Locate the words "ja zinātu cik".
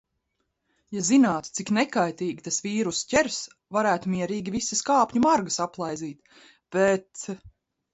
0.95-1.73